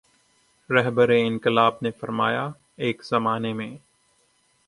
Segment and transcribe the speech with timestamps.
[0.69, 2.49] رہبرانقلاب نے فرمایا
[2.77, 3.69] ایک زمانے میں